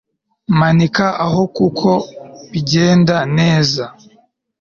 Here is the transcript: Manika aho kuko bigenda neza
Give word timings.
Manika 0.59 1.05
aho 1.25 1.41
kuko 1.57 1.89
bigenda 2.51 3.17
neza 3.37 3.83